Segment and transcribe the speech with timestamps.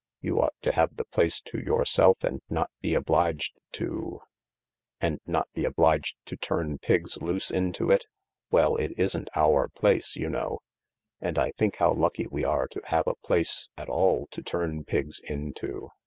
[0.19, 4.21] You ought to have the place to yourself and not be obliged to"
[4.99, 8.07] And not be obliged to turn Pigs loose into it?
[8.49, 10.57] Well, it isn't our place, you know.
[11.19, 14.85] And I think how lucky we are to have a place at all to turn
[14.85, 15.91] Pigs into."